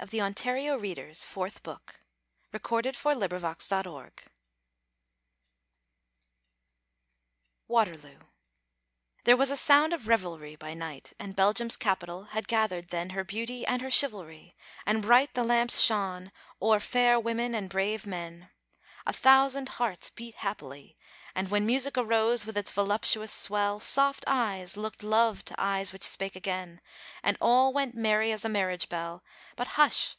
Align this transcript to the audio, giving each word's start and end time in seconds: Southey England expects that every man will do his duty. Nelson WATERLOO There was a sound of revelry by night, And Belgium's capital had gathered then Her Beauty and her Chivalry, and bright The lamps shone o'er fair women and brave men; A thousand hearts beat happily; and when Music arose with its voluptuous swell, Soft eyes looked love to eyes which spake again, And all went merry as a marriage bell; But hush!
Southey 0.00 0.18
England 0.18 0.40
expects 0.40 1.22
that 1.22 1.38
every 1.38 1.64
man 1.64 1.76
will 2.52 2.80
do 2.80 2.88
his 2.88 3.00
duty. 3.02 3.12
Nelson 3.12 4.14
WATERLOO 7.68 8.18
There 9.24 9.36
was 9.36 9.50
a 9.50 9.56
sound 9.56 9.92
of 9.92 10.08
revelry 10.08 10.56
by 10.56 10.72
night, 10.72 11.12
And 11.18 11.36
Belgium's 11.36 11.76
capital 11.76 12.24
had 12.24 12.48
gathered 12.48 12.88
then 12.88 13.10
Her 13.10 13.22
Beauty 13.22 13.66
and 13.66 13.82
her 13.82 13.90
Chivalry, 13.90 14.56
and 14.86 15.02
bright 15.02 15.34
The 15.34 15.44
lamps 15.44 15.82
shone 15.82 16.32
o'er 16.60 16.80
fair 16.80 17.20
women 17.20 17.54
and 17.54 17.68
brave 17.68 18.06
men; 18.06 18.48
A 19.04 19.12
thousand 19.12 19.68
hearts 19.80 20.10
beat 20.10 20.36
happily; 20.36 20.96
and 21.34 21.50
when 21.50 21.66
Music 21.66 21.98
arose 21.98 22.46
with 22.46 22.56
its 22.56 22.70
voluptuous 22.70 23.32
swell, 23.32 23.80
Soft 23.80 24.22
eyes 24.28 24.76
looked 24.76 25.02
love 25.02 25.44
to 25.46 25.56
eyes 25.60 25.92
which 25.92 26.04
spake 26.04 26.36
again, 26.36 26.80
And 27.20 27.36
all 27.40 27.72
went 27.72 27.96
merry 27.96 28.30
as 28.30 28.44
a 28.44 28.48
marriage 28.48 28.88
bell; 28.88 29.24
But 29.56 29.66
hush! 29.66 30.16